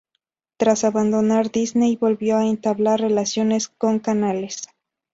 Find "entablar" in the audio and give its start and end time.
2.47-3.01